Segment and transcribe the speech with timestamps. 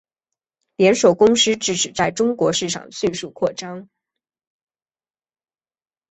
[0.77, 3.87] 连锁公司自此在中国市场迅速扩张。